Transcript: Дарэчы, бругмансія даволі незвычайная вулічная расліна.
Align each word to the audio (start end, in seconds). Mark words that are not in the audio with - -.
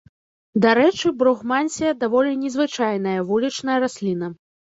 Дарэчы, 0.63 1.11
бругмансія 1.19 1.91
даволі 2.05 2.33
незвычайная 2.45 3.15
вулічная 3.31 3.77
расліна. 3.87 4.27